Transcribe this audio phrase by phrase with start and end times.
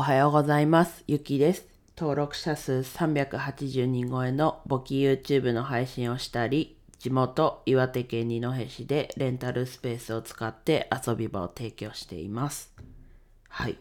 [0.00, 1.04] おはようございます。
[1.08, 1.68] ゆきです。
[1.94, 12.72] 登録者数380人超えの簿記 YouTube の配信をしたり、地元岩手県二戸市でレンタルスペースを使って遊び場を提供しています。
[13.50, 13.76] はい。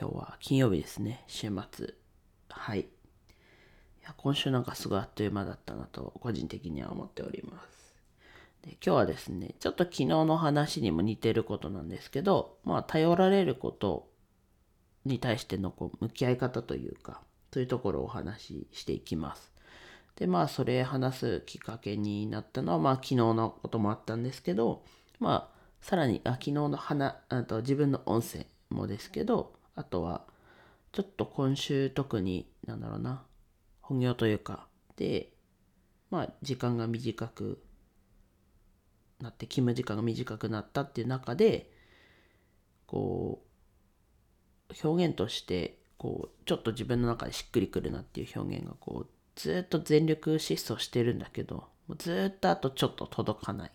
[0.00, 1.24] 今日は金曜日ですね。
[1.26, 1.94] 週末。
[2.48, 2.82] はい。
[2.82, 2.84] い
[4.04, 7.96] や今週なんかすごいあっという間だったなと個人的には思っております。
[8.62, 14.06] で今日はですね、ちょっと昨日の話にも似てることなんですけど、まあ頼られること
[15.06, 17.22] に対してのこう向き合い方というか、
[17.52, 19.52] そういうところをお話ししていきます。
[20.16, 24.84] で、まあそれ話すきっかけになったのは、まあ昨日のこともあったんですけど、
[25.18, 30.24] まあさらに、あ昨日の話、あと自分の音声もですけど、あとは
[30.92, 33.22] ちょっと今週特に、なんだろうな、
[33.80, 34.66] 本業というか、
[34.96, 35.32] で、
[36.10, 37.62] まあ時間が短く
[39.20, 41.70] なって勤務時間が短くなったっていう中で
[42.86, 43.45] こう
[44.82, 51.68] 表現としてこうちょっと自分の中でしっくりくるなっていう表現がこうずっと全力疾走してるんだけど
[51.98, 53.70] ずっとあとちょっと届かない。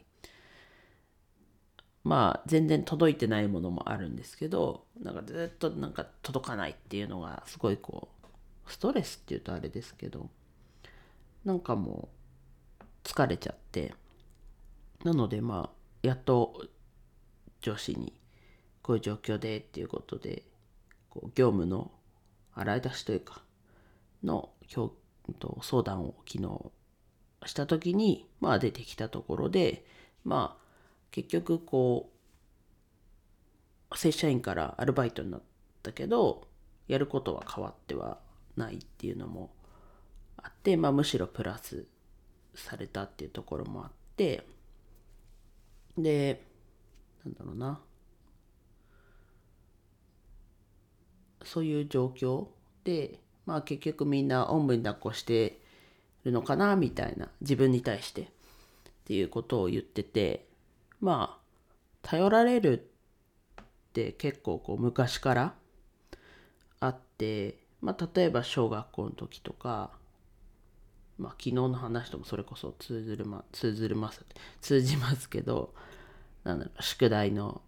[2.04, 10.30] まあ全然届いてないものもあるんですけどなんかずっとなんか届かないっていうのがすごいこうストレスっていうとあれですけど
[11.46, 12.10] なんかも
[12.80, 13.94] う疲れちゃって。
[15.04, 16.68] なのでまあやっと
[17.60, 18.14] 上司に
[18.82, 20.44] こういう状況でっていうことで
[21.12, 21.92] こう業務の
[22.54, 23.44] 洗い出しというか
[24.24, 24.92] の今
[25.28, 26.72] 日と相談を昨日
[27.48, 29.86] した時にまあ出てきたところで
[30.26, 30.62] まあ
[31.12, 32.10] 結局こ
[33.92, 35.42] う正社員からアルバイトになっ
[35.84, 36.48] たけど
[36.88, 38.18] やることは変わっては
[38.58, 39.52] ないっていうのも
[40.38, 41.86] あってまあむしろプラス
[42.56, 44.46] されたっていうところもあって
[45.98, 46.44] で、
[47.26, 47.80] なんだろうな。
[51.52, 52.46] そういう状況
[52.86, 55.60] で、まあ結局みんなおんぶに抱っこして
[56.24, 58.26] るのかな、みたいな、自分に対してっ
[59.04, 60.48] ていうことを言ってて、
[61.02, 61.42] まあ、
[62.04, 65.54] 頼られるって結構こう昔から
[66.80, 69.92] あって、まあ例えば小学校の時とか、
[71.18, 74.24] まあ、昨日の話ともそれこそ通ずる、ま、通ずるます
[74.62, 75.74] 通じますけど
[76.46, 77.62] なんだろう宿題の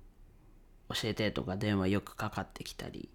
[0.87, 3.09] 教えてとか電話よくかかってきたり、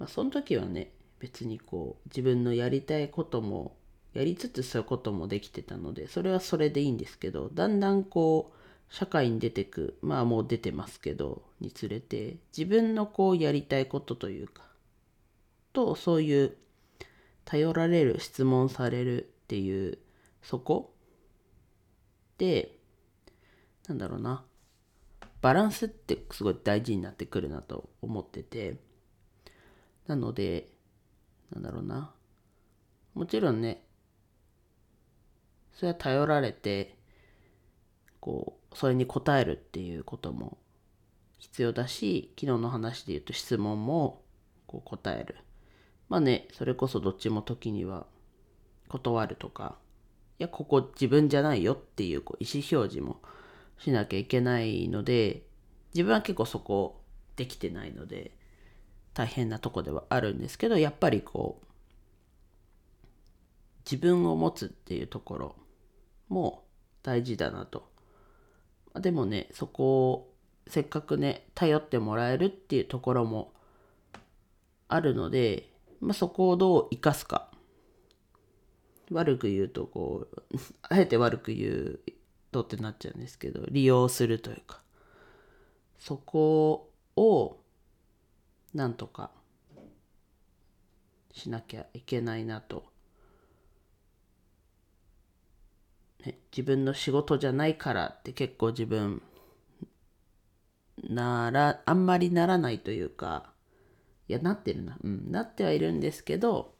[0.00, 0.90] まあ、その時はね
[1.20, 3.76] 別にこう自分のやりたいことも
[4.14, 14.64] やりつつそういうこともできてたのでそれはそれでいいんですけどだんだんこう社会に出てくまあもう出てますけどにつれて自分のこうやりたいことというか
[15.72, 16.56] とそういう
[17.44, 19.98] 頼られる質問されるっていう
[20.42, 20.92] そこ？
[22.38, 22.72] で
[23.86, 24.44] なんだろうな。
[25.42, 28.76] バランスってすごい大事になってくるなと思ってて
[30.06, 30.68] なので
[31.52, 32.12] なんだろうな。
[33.14, 33.84] もちろんね
[35.72, 36.96] それは頼られて
[38.20, 40.58] こうそれに応えるっていうことも
[41.38, 44.22] 必要だし昨日の話で言うと質問も
[44.66, 45.36] こう答える。
[46.08, 48.06] まあねそれこそどっちも時には
[48.88, 49.76] 断るとか
[50.38, 53.20] いやここ自分じゃないよっていうこう意思表示も
[53.78, 55.42] しなきゃいけないので
[55.94, 57.00] 自分は結構そこ
[57.36, 58.32] できてないので
[59.14, 61.66] 大変なとこではあるんですけどやっぱりこう
[63.84, 65.56] 自分を持つっていうところ
[66.28, 66.64] も
[67.02, 67.88] 大事だなと。
[68.94, 70.34] でもねそこを
[70.66, 73.52] せっかくね頼ってもらえるっていうところも
[74.88, 77.50] あるので、まあ、そこをどう生かすか。
[79.10, 82.00] 悪く言うとこう あえて悪く言う
[82.52, 84.82] とってなっちゃうんですけど利用するというか。
[85.98, 87.59] そこを
[88.74, 89.30] なんとか
[91.32, 92.84] しなきゃいけないなと、
[96.24, 99.22] ね、自分の仕事じゃないからって結構自分
[101.08, 103.50] ならあんまりならないというか
[104.28, 104.96] いやなってるな。
[105.02, 106.74] うんなってはいるんですけど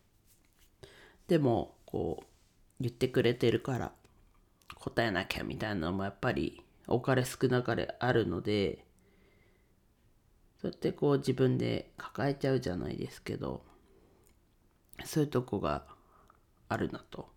[1.26, 2.26] でもこう
[2.81, 3.93] 言ってくれてるから
[4.76, 8.85] 答えなきゃみたいなのもやっぱり多かれ少なかれあるので
[10.61, 13.62] そうやってこう自分で抱えちゃうじゃないですけど
[15.05, 15.87] そういうとこが
[16.69, 17.29] あるなと。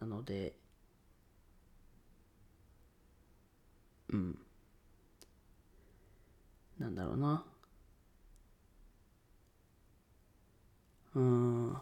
[0.00, 0.54] なので
[4.10, 4.38] うん。
[6.78, 7.44] なんだろうな。
[11.14, 11.72] うーん。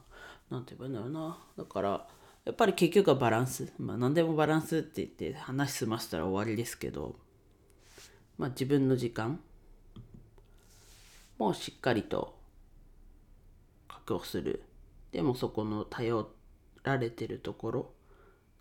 [0.50, 1.38] なんて言えばいいんだろうな。
[1.56, 2.08] だから
[2.44, 3.72] やっぱり結局はバランス。
[3.78, 7.16] まあ何でもバランスって言って話済ませたら終わりですけど
[8.38, 9.40] まあ自分の時間。
[11.38, 12.38] もしっかりと
[13.88, 14.62] 確保する。
[15.12, 16.28] でもそこの頼
[16.82, 17.92] られてるところ。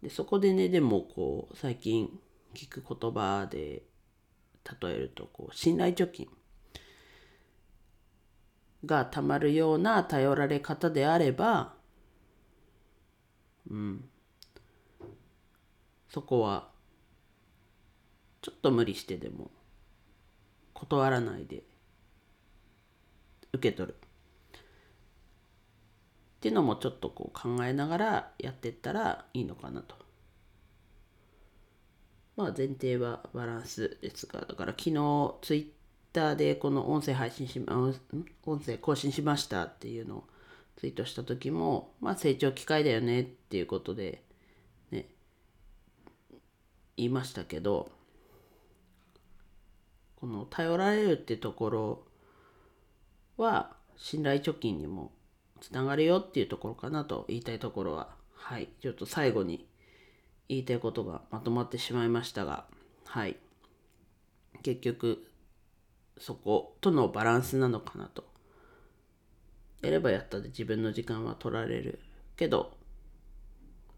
[0.01, 2.09] でそこでねでもこう最近
[2.53, 3.83] 聞く言葉で
[4.81, 6.27] 例えるとこう信頼貯金。
[8.85, 11.73] がたまるような頼られ方であれば
[13.69, 14.09] うん。
[16.09, 16.69] そこは
[18.41, 19.51] ちょっと無理してでも
[20.73, 21.63] 断らないで
[23.55, 23.99] 受け取るっ
[26.39, 29.95] ていうのもちょっとこう考えながらやっていったらいいのかなと。
[32.35, 35.67] まあ前提はバランスですが、だから昨日ツイッ
[36.13, 37.93] ターでこの音声配信しま、
[38.45, 40.23] 音声更新しましたっていうのを
[40.75, 44.21] ツイートした時も、まあ成長機会だよねっていうことで、
[44.91, 45.07] ね、
[46.97, 47.89] 言いましたけど、
[50.17, 52.04] この頼られるってところ
[53.37, 55.11] は信頼貯金にも
[55.61, 59.67] つながるよっていうところかなと言いたいところは、はい、ちょっと最後に
[60.47, 62.65] 言いたいことがまとまってしまいましたが、
[63.05, 63.37] はい、
[64.63, 65.25] 結局
[66.17, 68.23] そことのバランスなのかなと。
[69.81, 71.99] やればやったで自分の時間は取られる
[72.37, 72.71] けど、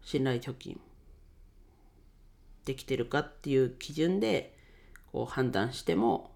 [0.02, 0.78] 信頼貯金
[2.64, 4.54] できてるかっていう基準で
[5.12, 6.32] こう判断しても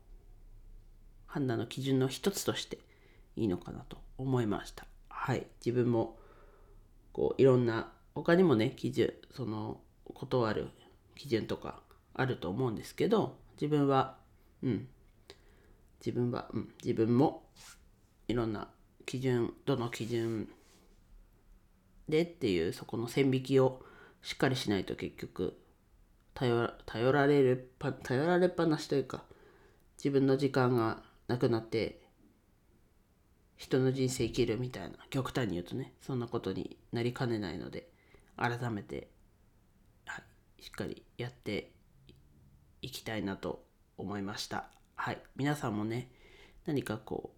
[1.26, 2.78] 判断の基準の一つとして
[3.36, 4.86] いいのかなと思いました。
[5.08, 6.18] はい、自分も
[7.12, 10.68] こういろんな他にもね基準その断る
[11.14, 11.82] 基準とか
[12.14, 14.16] あると思うんですけど自分は
[14.62, 14.88] うん。
[16.04, 16.72] 自分はうん。
[16.82, 17.44] 自分も
[18.28, 18.68] いろんな
[19.06, 20.48] 基準どの基準
[22.08, 23.82] でっていうそこの線引きを
[24.22, 25.58] しっかりしないと結局
[26.34, 27.70] 頼られる
[28.02, 29.24] 頼られっぱなしというか
[29.96, 32.01] 自分の時間がなくなって
[33.62, 37.88] 人の人生生きるみたいな極端に言うとねそんなことになりかねないので
[38.36, 39.06] 改めて、
[40.04, 40.20] は
[40.58, 41.70] い、しっかりやって
[42.82, 43.64] いきたいなと
[43.96, 44.66] 思いました。
[44.96, 46.10] はい皆さんもね
[46.66, 47.30] 何かこ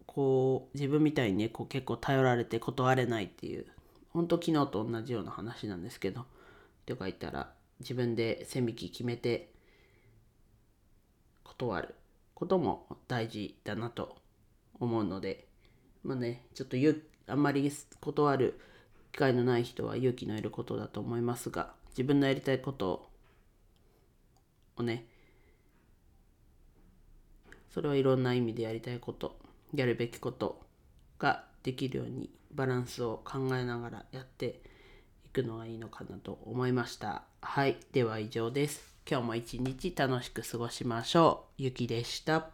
[0.00, 3.66] うこう自分みたいにねこう結構頼られて断れないっていう
[4.08, 6.24] 本当昨日と同じような話なんですけど
[6.86, 9.52] とか言ったら自分で線引き決めて
[11.42, 11.94] 断る
[12.32, 14.23] ことも大事だなと
[14.80, 15.46] 思うので
[16.02, 16.76] まあねちょっと
[17.26, 18.60] あんまり断る
[19.12, 23.08] 機会のない人は勇気のいることだと思いますが自分のやりたいこと
[24.76, 25.06] をね
[27.72, 29.36] それはいろんな意味でやりたいこと
[29.74, 30.60] やるべきこと
[31.18, 34.60] ができるようにバランスを考えながらやって
[35.24, 37.24] いくのがいいのかなと思いました。
[37.40, 38.94] はいでは以上です。
[39.10, 41.62] 今日も一日楽しく過ごしましょう。
[41.62, 42.53] ゆきでした。